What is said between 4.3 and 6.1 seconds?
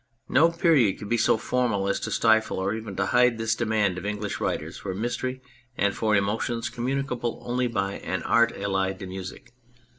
writers for Mystery and